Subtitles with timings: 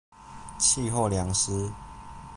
[0.57, 1.71] 氣候涼溼